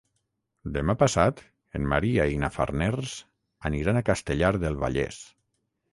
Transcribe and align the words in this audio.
Demà 0.77 0.95
passat 1.01 1.43
en 1.79 1.85
Maria 1.91 2.25
i 2.37 2.41
na 2.45 2.51
Farners 2.57 3.13
aniran 3.71 4.01
a 4.01 4.05
Castellar 4.11 4.55
del 4.65 4.85
Vallès. 4.87 5.25